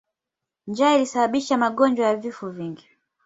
Njaa 0.67 0.95
ilisababisha 0.95 1.57
magonjwa 1.57 2.05
na 2.07 2.15
vifo 2.15 2.49
vingi. 2.49 2.87